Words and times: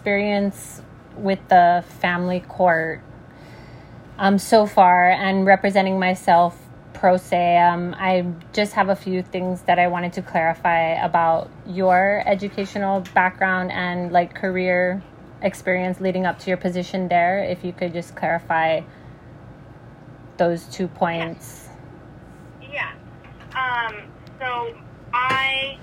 experience 0.00 0.80
with 1.14 1.38
the 1.50 1.84
family 2.00 2.40
court 2.40 3.02
um, 4.16 4.38
so 4.38 4.64
far 4.64 5.10
and 5.10 5.44
representing 5.44 5.98
myself 5.98 6.58
pro 6.94 7.18
se. 7.18 7.58
Um, 7.58 7.94
I 7.98 8.24
just 8.54 8.72
have 8.72 8.88
a 8.88 8.96
few 8.96 9.22
things 9.22 9.60
that 9.62 9.78
I 9.78 9.88
wanted 9.88 10.14
to 10.14 10.22
clarify 10.22 10.92
about 11.04 11.50
your 11.66 12.22
educational 12.24 13.04
background 13.12 13.72
and 13.72 14.10
like 14.10 14.34
career 14.34 15.02
experience 15.42 16.00
leading 16.00 16.24
up 16.24 16.38
to 16.38 16.48
your 16.48 16.56
position 16.56 17.08
there. 17.08 17.44
If 17.44 17.62
you 17.62 17.74
could 17.74 17.92
just 17.92 18.16
clarify 18.16 18.80
those 20.38 20.64
two 20.64 20.88
points. 20.88 21.68
Yeah. 22.72 22.92
Um, 23.52 23.96
so 24.38 24.74
I 25.12 25.78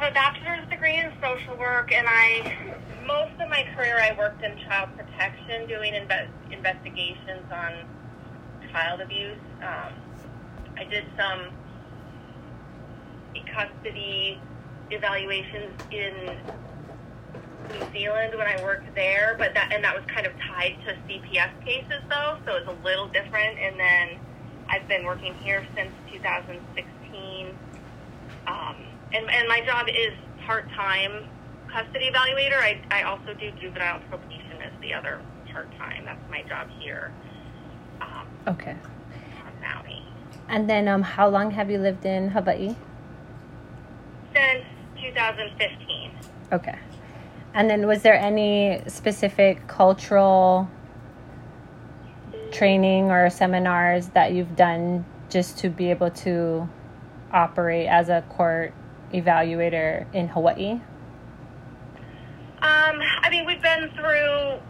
have 0.00 0.12
a 0.12 0.14
bachelor's 0.14 0.66
degree 0.70 0.96
in 0.96 1.12
social 1.20 1.58
work, 1.58 1.92
and 1.92 2.06
I 2.08 2.48
most 3.06 3.32
of 3.40 3.50
my 3.50 3.64
career 3.76 3.98
I 3.98 4.16
worked 4.16 4.42
in 4.42 4.56
child 4.64 4.88
protection, 4.96 5.68
doing 5.68 5.92
inve- 5.92 6.52
investigations 6.52 7.44
on 7.52 7.72
child 8.72 9.00
abuse. 9.02 9.36
Um, 9.60 9.92
I 10.78 10.84
did 10.84 11.04
some 11.18 11.52
custody 13.54 14.40
evaluations 14.90 15.76
in 15.90 16.38
New 17.72 17.84
Zealand 17.92 18.32
when 18.38 18.46
I 18.46 18.62
worked 18.62 18.94
there, 18.94 19.36
but 19.38 19.52
that 19.52 19.70
and 19.70 19.84
that 19.84 19.94
was 19.94 20.04
kind 20.08 20.26
of 20.26 20.32
tied 20.48 20.76
to 20.86 20.96
CPS 21.04 21.52
cases 21.64 22.00
though, 22.08 22.38
so 22.46 22.56
it's 22.56 22.68
a 22.68 22.84
little 22.86 23.08
different. 23.08 23.58
And 23.60 23.78
then 23.78 24.08
I've 24.70 24.88
been 24.88 25.04
working 25.04 25.34
here 25.42 25.66
since 25.76 25.90
2016, 26.10 27.52
um, 28.46 28.76
and 29.12 29.30
and 29.30 29.48
my 29.48 29.60
job 29.64 29.86
is 29.88 30.12
part 30.46 30.68
time 30.70 31.26
custody 31.72 32.10
evaluator. 32.10 32.58
I 32.58 32.80
I 32.90 33.02
also 33.04 33.34
do 33.34 33.50
juvenile 33.60 34.00
probation 34.08 34.60
as 34.62 34.72
the 34.80 34.94
other 34.94 35.20
part 35.52 35.68
time. 35.78 36.04
That's 36.04 36.30
my 36.30 36.42
job 36.42 36.68
here. 36.80 37.12
Um, 38.00 38.26
Okay. 38.48 38.76
on 39.44 39.52
Maui 39.60 40.02
And 40.48 40.68
then, 40.68 40.88
um, 40.88 41.02
how 41.02 41.28
long 41.28 41.50
have 41.52 41.70
you 41.70 41.78
lived 41.78 42.04
in 42.06 42.30
Hawaii? 42.30 42.74
since 44.32 44.64
2015. 45.02 46.12
Okay. 46.52 46.78
And 47.52 47.68
then, 47.68 47.86
was 47.86 48.02
there 48.02 48.14
any 48.14 48.80
specific 48.86 49.66
cultural 49.66 50.68
training 52.52 53.10
or 53.10 53.28
seminars 53.30 54.08
that 54.10 54.32
you've 54.32 54.54
done 54.56 55.04
just 55.28 55.58
to 55.58 55.68
be 55.68 55.90
able 55.90 56.10
to 56.10 56.68
operate 57.32 57.88
as 57.88 58.08
a 58.08 58.22
court 58.28 58.72
evaluator 59.12 60.12
in 60.14 60.28
Hawaii? 60.28 60.80
Um, 62.62 63.00
I 63.22 63.28
mean, 63.30 63.46
we've 63.46 63.62
been 63.62 63.90
through. 63.94 64.60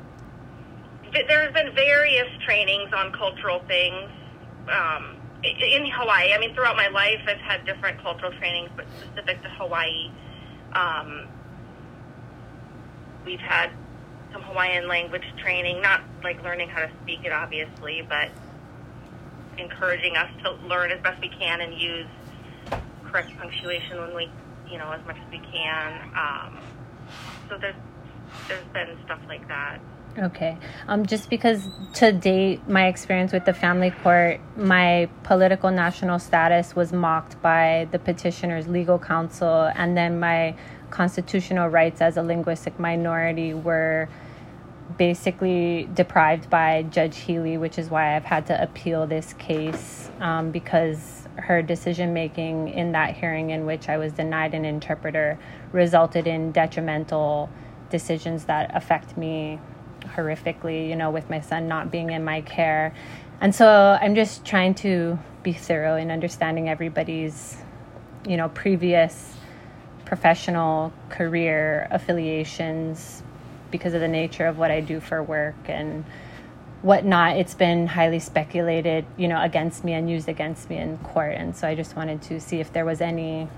There's 1.12 1.52
been 1.52 1.74
various 1.74 2.28
trainings 2.44 2.92
on 2.96 3.12
cultural 3.12 3.60
things 3.66 4.08
um, 4.68 5.16
in 5.42 5.90
Hawaii. 5.90 6.32
I 6.32 6.38
mean, 6.38 6.54
throughout 6.54 6.76
my 6.76 6.88
life, 6.88 7.20
I've 7.26 7.38
had 7.38 7.66
different 7.66 8.00
cultural 8.00 8.32
trainings, 8.38 8.70
but 8.76 8.86
specific 9.00 9.42
to 9.42 9.48
Hawaii, 9.50 10.12
um, 10.72 11.26
we've 13.26 13.40
had 13.40 13.70
some 14.32 14.42
Hawaiian 14.42 14.86
language 14.86 15.24
training. 15.38 15.82
Not 15.82 16.02
like 16.22 16.42
learning 16.44 16.68
how 16.68 16.86
to 16.86 16.90
speak 17.02 17.24
it, 17.24 17.32
obviously, 17.32 18.06
but 18.08 18.30
encouraging 19.58 20.16
us 20.16 20.30
to 20.44 20.52
learn 20.68 20.92
as 20.92 21.00
best 21.02 21.20
we 21.20 21.28
can 21.28 21.60
and 21.60 21.74
use 21.74 22.06
correct 23.10 23.36
punctuation 23.38 23.98
when 23.98 24.14
we, 24.14 24.30
you 24.70 24.78
know, 24.78 24.90
as 24.92 25.04
much 25.06 25.16
as 25.16 25.30
we 25.30 25.38
can. 25.38 26.10
Um, 26.16 26.58
so 27.48 27.58
there's 27.58 27.74
there's 28.48 28.66
been 28.72 28.96
stuff 29.04 29.20
like 29.28 29.46
that. 29.48 29.80
Okay. 30.18 30.56
Um, 30.88 31.06
just 31.06 31.30
because 31.30 31.68
to 31.94 32.12
date, 32.12 32.68
my 32.68 32.88
experience 32.88 33.32
with 33.32 33.44
the 33.44 33.54
family 33.54 33.90
court, 33.90 34.40
my 34.56 35.08
political 35.22 35.70
national 35.70 36.18
status 36.18 36.74
was 36.74 36.92
mocked 36.92 37.40
by 37.42 37.86
the 37.92 37.98
petitioner's 37.98 38.66
legal 38.66 38.98
counsel, 38.98 39.70
and 39.74 39.96
then 39.96 40.18
my 40.18 40.56
constitutional 40.90 41.68
rights 41.68 42.00
as 42.00 42.16
a 42.16 42.22
linguistic 42.22 42.78
minority 42.78 43.54
were 43.54 44.08
basically 44.96 45.88
deprived 45.94 46.50
by 46.50 46.82
Judge 46.82 47.18
Healy, 47.18 47.56
which 47.56 47.78
is 47.78 47.90
why 47.90 48.16
I've 48.16 48.24
had 48.24 48.46
to 48.46 48.62
appeal 48.62 49.06
this 49.06 49.32
case 49.34 50.10
um, 50.20 50.50
because 50.50 51.28
her 51.36 51.62
decision 51.62 52.12
making 52.12 52.68
in 52.68 52.92
that 52.92 53.16
hearing, 53.16 53.50
in 53.50 53.66
which 53.66 53.88
I 53.88 53.98
was 53.98 54.12
denied 54.12 54.54
an 54.54 54.64
interpreter, 54.64 55.38
resulted 55.72 56.26
in 56.26 56.52
detrimental 56.52 57.48
decisions 57.88 58.44
that 58.44 58.74
affect 58.74 59.16
me 59.16 59.58
horrifically, 60.02 60.88
you 60.88 60.96
know, 60.96 61.10
with 61.10 61.28
my 61.30 61.40
son 61.40 61.68
not 61.68 61.90
being 61.90 62.10
in 62.10 62.24
my 62.24 62.40
care. 62.42 62.94
And 63.40 63.54
so 63.54 63.98
I'm 64.00 64.14
just 64.14 64.44
trying 64.44 64.74
to 64.76 65.18
be 65.42 65.52
thorough 65.52 65.96
in 65.96 66.10
understanding 66.10 66.68
everybody's, 66.68 67.56
you 68.26 68.36
know, 68.36 68.48
previous 68.48 69.34
professional 70.04 70.92
career 71.08 71.86
affiliations 71.90 73.22
because 73.70 73.94
of 73.94 74.00
the 74.00 74.08
nature 74.08 74.46
of 74.46 74.58
what 74.58 74.70
I 74.70 74.80
do 74.80 75.00
for 75.00 75.22
work 75.22 75.56
and 75.68 76.04
whatnot. 76.82 77.36
It's 77.36 77.54
been 77.54 77.86
highly 77.86 78.18
speculated, 78.18 79.04
you 79.16 79.28
know, 79.28 79.40
against 79.40 79.84
me 79.84 79.92
and 79.92 80.10
used 80.10 80.28
against 80.28 80.70
me 80.70 80.78
in 80.78 80.98
court. 80.98 81.34
And 81.34 81.54
so 81.56 81.68
I 81.68 81.74
just 81.74 81.96
wanted 81.96 82.22
to 82.22 82.40
see 82.40 82.60
if 82.60 82.72
there 82.72 82.84
was 82.84 83.00
any, 83.00 83.48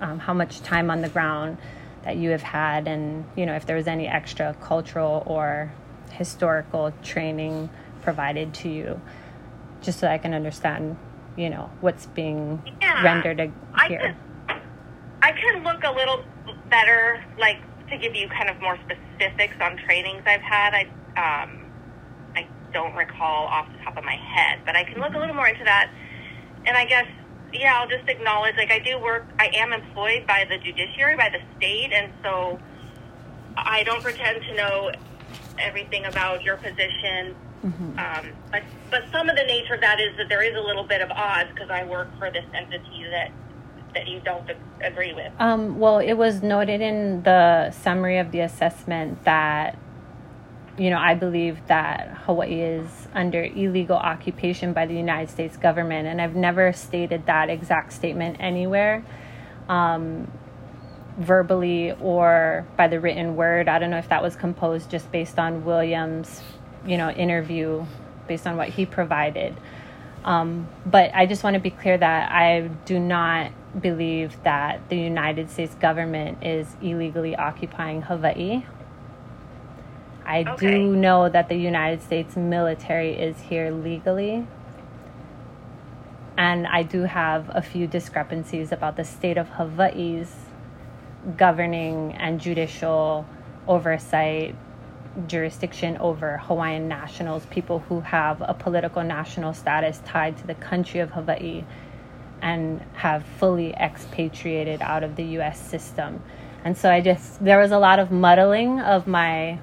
um, 0.00 0.18
how 0.18 0.34
much 0.34 0.60
time 0.60 0.90
on 0.90 1.00
the 1.00 1.08
ground 1.08 1.58
that 2.02 2.16
you 2.16 2.30
have 2.30 2.42
had 2.42 2.88
and, 2.88 3.24
you 3.36 3.46
know, 3.46 3.54
if 3.54 3.66
there 3.66 3.76
was 3.76 3.86
any 3.86 4.08
extra 4.08 4.56
cultural 4.60 5.22
or 5.26 5.72
historical 6.12 6.92
training 7.02 7.70
provided 8.02 8.52
to 8.54 8.68
you, 8.68 9.00
just 9.82 9.98
so 10.00 10.08
I 10.08 10.18
can 10.18 10.34
understand, 10.34 10.96
you 11.36 11.50
know, 11.50 11.70
what's 11.80 12.06
being 12.06 12.62
Yeah. 12.80 13.02
rendered 13.04 13.40
ag- 13.40 13.52
I 13.74 13.88
here. 13.88 14.00
could, 14.48 14.56
I 15.22 15.32
could 15.32 15.62
look 15.62 15.84
a 15.84 15.92
little 15.92 16.24
better, 16.68 17.22
like 17.38 17.58
to 17.90 17.96
give 17.98 18.14
you 18.16 18.28
kind 18.28 18.48
of 18.50 18.60
more 18.60 18.76
specifics 19.20 19.54
on 19.60 19.76
trainings 19.76 20.22
I've 20.26 20.40
had. 20.40 20.74
I 20.74 20.82
um, 21.16 21.64
I 22.34 22.46
don't 22.72 22.94
recall 22.94 23.46
off 23.46 23.66
the 23.76 23.84
top 23.84 23.96
of 23.96 24.04
my 24.04 24.16
head, 24.16 24.60
but 24.64 24.76
I 24.76 24.84
can 24.84 25.00
look 25.00 25.14
a 25.14 25.18
little 25.18 25.34
more 25.34 25.48
into 25.48 25.64
that. 25.64 25.90
And 26.66 26.76
I 26.76 26.84
guess, 26.84 27.06
yeah, 27.52 27.78
I'll 27.78 27.88
just 27.88 28.08
acknowledge, 28.08 28.56
like 28.56 28.70
I 28.70 28.78
do 28.78 28.98
work. 28.98 29.26
I 29.38 29.50
am 29.54 29.72
employed 29.72 30.26
by 30.26 30.46
the 30.48 30.58
judiciary, 30.58 31.16
by 31.16 31.30
the 31.30 31.40
state, 31.56 31.92
and 31.92 32.12
so 32.22 32.58
I 33.56 33.82
don't 33.84 34.02
pretend 34.02 34.42
to 34.42 34.54
know 34.54 34.92
everything 35.58 36.04
about 36.06 36.42
your 36.42 36.56
position. 36.56 37.34
Um, 37.98 38.32
but 38.50 38.62
but 38.90 39.02
some 39.12 39.28
of 39.28 39.36
the 39.36 39.44
nature 39.44 39.74
of 39.74 39.80
that 39.82 40.00
is 40.00 40.16
that 40.16 40.28
there 40.28 40.42
is 40.42 40.56
a 40.56 40.60
little 40.60 40.84
bit 40.84 41.02
of 41.02 41.10
odds 41.10 41.50
because 41.50 41.68
I 41.70 41.84
work 41.84 42.08
for 42.18 42.30
this 42.30 42.44
entity 42.54 43.04
that 43.10 43.30
that 43.94 44.08
you 44.08 44.20
don't 44.20 44.48
agree 44.82 45.12
with. 45.12 45.32
Um, 45.38 45.78
well, 45.78 45.98
it 45.98 46.14
was 46.14 46.42
noted 46.42 46.80
in 46.80 47.22
the 47.22 47.70
summary 47.70 48.18
of 48.18 48.30
the 48.32 48.40
assessment 48.40 49.24
that, 49.24 49.78
you 50.78 50.90
know, 50.90 50.98
I 50.98 51.14
believe 51.14 51.66
that 51.66 52.08
Hawaii 52.24 52.60
is 52.60 53.08
under 53.14 53.42
illegal 53.42 53.96
occupation 53.96 54.72
by 54.72 54.86
the 54.86 54.94
United 54.94 55.30
States 55.30 55.56
government, 55.56 56.06
and 56.06 56.20
I've 56.20 56.36
never 56.36 56.72
stated 56.72 57.26
that 57.26 57.50
exact 57.50 57.92
statement 57.92 58.36
anywhere, 58.40 59.04
um, 59.68 60.30
verbally 61.18 61.92
or 62.00 62.66
by 62.76 62.88
the 62.88 63.00
written 63.00 63.36
word. 63.36 63.68
I 63.68 63.78
don't 63.78 63.90
know 63.90 63.98
if 63.98 64.08
that 64.08 64.22
was 64.22 64.36
composed 64.36 64.90
just 64.90 65.10
based 65.12 65.38
on 65.38 65.64
Williams' 65.64 66.40
you 66.86 66.96
know 66.96 67.10
interview 67.10 67.84
based 68.26 68.46
on 68.46 68.56
what 68.56 68.68
he 68.68 68.86
provided 68.86 69.56
um, 70.24 70.68
but 70.86 71.10
i 71.14 71.26
just 71.26 71.42
want 71.44 71.54
to 71.54 71.60
be 71.60 71.70
clear 71.70 71.96
that 71.96 72.30
i 72.30 72.68
do 72.84 72.98
not 72.98 73.50
believe 73.80 74.36
that 74.42 74.88
the 74.88 74.96
united 74.96 75.50
states 75.50 75.74
government 75.76 76.42
is 76.44 76.76
illegally 76.82 77.34
occupying 77.36 78.02
hawaii 78.02 78.64
i 80.24 80.40
Okay. 80.46 80.56
do 80.56 80.96
know 80.96 81.28
that 81.28 81.48
the 81.48 81.56
united 81.56 82.02
states 82.02 82.36
military 82.36 83.12
is 83.12 83.38
here 83.42 83.70
legally 83.70 84.46
and 86.36 86.66
i 86.66 86.82
do 86.82 87.02
have 87.02 87.50
a 87.54 87.62
few 87.62 87.86
discrepancies 87.86 88.72
about 88.72 88.96
the 88.96 89.04
state 89.04 89.36
of 89.38 89.48
hawaii's 89.50 90.34
governing 91.36 92.12
and 92.14 92.40
judicial 92.40 93.26
oversight 93.68 94.54
jurisdiction 95.26 95.96
over 95.98 96.38
Hawaiian 96.38 96.88
nationals, 96.88 97.46
people 97.46 97.80
who 97.80 98.00
have 98.00 98.42
a 98.42 98.54
political 98.54 99.02
national 99.02 99.54
status 99.54 100.00
tied 100.04 100.36
to 100.38 100.46
the 100.46 100.54
country 100.54 101.00
of 101.00 101.10
Hawaii 101.10 101.64
and 102.42 102.80
have 102.94 103.24
fully 103.38 103.72
expatriated 103.74 104.80
out 104.82 105.02
of 105.02 105.16
the 105.16 105.24
US 105.38 105.60
system. 105.60 106.22
And 106.64 106.76
so 106.76 106.90
I 106.90 107.00
just, 107.00 107.42
there 107.44 107.58
was 107.58 107.72
a 107.72 107.78
lot 107.78 107.98
of 107.98 108.10
muddling 108.10 108.80
of 108.80 109.06
my, 109.06 109.58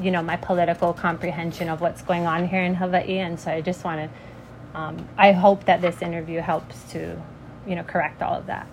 you 0.00 0.10
know, 0.10 0.22
my 0.22 0.36
political 0.36 0.92
comprehension 0.92 1.68
of 1.68 1.80
what's 1.80 2.02
going 2.02 2.26
on 2.26 2.48
here 2.48 2.62
in 2.62 2.74
Hawaii. 2.74 3.18
And 3.18 3.38
so 3.38 3.50
I 3.50 3.60
just 3.60 3.84
want 3.84 4.10
to, 4.10 4.78
um, 4.78 5.08
I 5.16 5.32
hope 5.32 5.64
that 5.64 5.80
this 5.80 6.02
interview 6.02 6.40
helps 6.40 6.82
to, 6.92 7.20
you 7.66 7.74
know, 7.74 7.82
correct 7.82 8.22
all 8.22 8.34
of 8.34 8.46
that. 8.46 8.66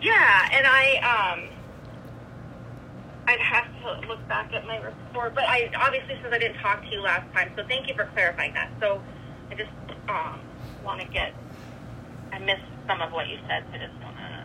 Yeah, 0.00 0.48
and 0.52 0.66
I 0.66 1.40
um 1.40 1.53
I'd 3.26 3.40
have 3.40 3.66
to 3.82 4.06
look 4.06 4.26
back 4.28 4.52
at 4.52 4.66
my 4.66 4.78
report, 4.78 5.34
but 5.34 5.44
I 5.44 5.70
obviously 5.76 6.16
since 6.22 6.32
I 6.32 6.38
didn't 6.38 6.58
talk 6.58 6.82
to 6.82 6.90
you 6.90 7.00
last 7.00 7.32
time, 7.32 7.52
so 7.56 7.64
thank 7.66 7.88
you 7.88 7.94
for 7.94 8.04
clarifying 8.12 8.52
that. 8.54 8.70
So 8.80 9.00
I 9.50 9.54
just 9.54 9.70
um, 10.08 10.40
want 10.84 11.00
to 11.00 11.06
get. 11.06 11.34
I 12.32 12.38
missed 12.38 12.62
some 12.86 13.00
of 13.00 13.12
what 13.12 13.28
you 13.28 13.38
said, 13.48 13.64
so 13.70 13.74
I 13.74 13.78
just 13.78 13.94
want 14.02 14.16
to. 14.16 14.44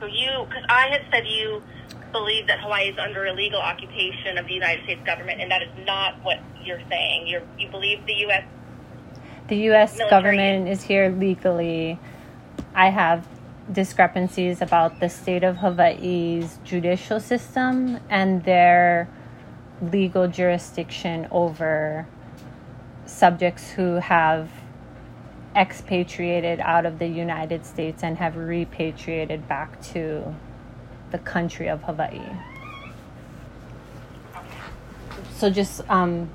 So 0.00 0.06
you, 0.06 0.46
because 0.48 0.64
I 0.68 0.88
had 0.88 1.02
said 1.10 1.26
you 1.26 1.62
believe 2.12 2.46
that 2.46 2.60
Hawaii 2.60 2.88
is 2.88 2.98
under 2.98 3.26
illegal 3.26 3.60
occupation 3.60 4.38
of 4.38 4.46
the 4.46 4.54
United 4.54 4.84
States 4.84 5.04
government, 5.04 5.40
and 5.40 5.50
that 5.50 5.62
is 5.62 5.70
not 5.84 6.22
what 6.22 6.38
you're 6.64 6.82
saying. 6.88 7.26
You're, 7.26 7.42
you 7.58 7.68
believe 7.68 8.04
the 8.06 8.14
U.S. 8.14 8.44
The 9.48 9.56
U.S. 9.56 9.98
Government 10.10 10.68
is 10.68 10.82
here 10.82 11.10
legally. 11.10 11.98
I 12.74 12.90
have 12.90 13.26
discrepancies 13.72 14.62
about 14.62 15.00
the 15.00 15.08
state 15.08 15.42
of 15.42 15.56
Hawaii's 15.56 16.58
judicial 16.64 17.18
system 17.18 17.98
and 18.08 18.44
their 18.44 19.08
legal 19.80 20.28
jurisdiction 20.28 21.26
over 21.30 22.06
subjects 23.06 23.70
who 23.70 23.96
have 23.96 24.50
expatriated 25.54 26.60
out 26.60 26.86
of 26.86 26.98
the 26.98 27.06
United 27.06 27.64
States 27.64 28.02
and 28.02 28.18
have 28.18 28.36
repatriated 28.36 29.48
back 29.48 29.80
to 29.80 30.34
the 31.10 31.18
country 31.18 31.68
of 31.68 31.82
Hawaii. 31.82 32.20
So 35.34 35.50
just 35.50 35.88
um, 35.90 36.30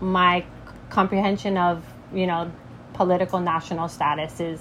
my 0.00 0.44
comprehension 0.90 1.56
of 1.56 1.84
you 2.12 2.26
know 2.26 2.50
political 2.92 3.40
national 3.40 3.88
status 3.88 4.38
is 4.38 4.60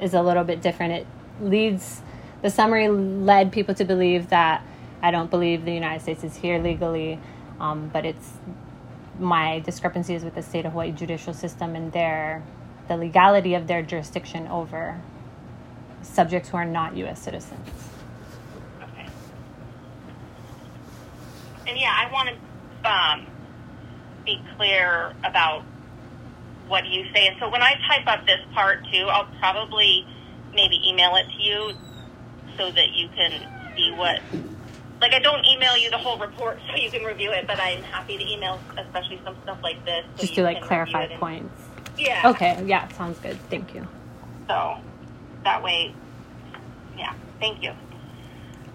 is 0.00 0.14
a 0.14 0.22
little 0.22 0.44
bit 0.44 0.62
different. 0.62 0.92
It 0.92 1.06
leads 1.40 2.02
the 2.42 2.50
summary 2.50 2.88
led 2.88 3.52
people 3.52 3.74
to 3.74 3.84
believe 3.84 4.28
that 4.28 4.62
I 5.02 5.10
don't 5.10 5.30
believe 5.30 5.64
the 5.64 5.72
United 5.72 6.02
States 6.02 6.24
is 6.24 6.36
here 6.36 6.58
legally, 6.58 7.18
um, 7.60 7.90
but 7.92 8.04
it's 8.04 8.32
my 9.18 9.60
discrepancies 9.60 10.24
with 10.24 10.34
the 10.34 10.42
state 10.42 10.66
of 10.66 10.72
Hawaii 10.72 10.92
judicial 10.92 11.32
system 11.32 11.76
and 11.76 11.92
their 11.92 12.42
the 12.88 12.96
legality 12.96 13.54
of 13.54 13.66
their 13.66 13.82
jurisdiction 13.82 14.46
over 14.48 15.00
subjects 16.02 16.50
who 16.50 16.56
are 16.56 16.66
not 16.66 16.96
U.S. 16.96 17.22
citizens. 17.22 17.68
Okay. 18.82 19.06
And 21.66 21.78
yeah, 21.78 21.94
I 21.96 22.12
want 22.12 22.28
to 22.28 22.90
um, 22.90 23.26
be 24.24 24.42
clear 24.56 25.14
about 25.24 25.64
what 26.68 26.84
do 26.84 26.90
you 26.90 27.04
say. 27.14 27.26
And 27.26 27.36
so 27.40 27.48
when 27.50 27.62
I 27.62 27.74
type 27.88 28.06
up 28.06 28.26
this 28.26 28.40
part 28.54 28.84
too, 28.92 29.06
I'll 29.10 29.28
probably 29.38 30.06
maybe 30.54 30.80
email 30.88 31.14
it 31.16 31.26
to 31.36 31.42
you 31.42 31.72
so 32.56 32.70
that 32.70 32.92
you 32.94 33.08
can 33.14 33.32
see 33.76 33.92
what. 33.96 34.20
Like 35.00 35.12
I 35.12 35.18
don't 35.18 35.44
email 35.46 35.76
you 35.76 35.90
the 35.90 35.98
whole 35.98 36.18
report 36.18 36.58
so 36.70 36.76
you 36.76 36.90
can 36.90 37.02
review 37.04 37.32
it, 37.32 37.46
but 37.46 37.60
I'm 37.60 37.82
happy 37.82 38.16
to 38.16 38.24
email, 38.32 38.58
especially 38.78 39.20
some 39.24 39.36
stuff 39.42 39.58
like 39.62 39.84
this. 39.84 40.04
So 40.16 40.22
Just 40.22 40.34
to 40.36 40.42
like 40.42 40.62
clarify 40.62 41.04
it 41.04 41.10
and- 41.10 41.20
points. 41.20 41.62
Yeah. 41.98 42.30
Okay, 42.30 42.64
yeah, 42.66 42.88
sounds 42.88 43.18
good. 43.20 43.38
Thank 43.50 43.74
you. 43.74 43.86
So 44.48 44.76
that 45.44 45.62
way, 45.62 45.94
yeah. 46.96 47.12
Thank 47.38 47.62
you. 47.62 47.72